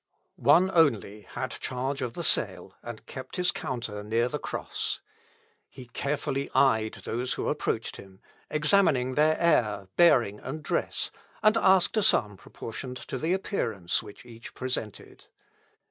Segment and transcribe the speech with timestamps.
[0.37, 4.99] One only had charge of the sale, and kept his counter near the cross.
[5.69, 8.19] He carefully eyed those who approached him,
[8.49, 11.11] examining their air, bearing, and dress,
[11.43, 15.27] and asked a sum proportioned to the appearance which each presented.